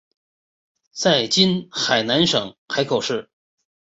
[0.91, 3.29] 在今海南省海口市。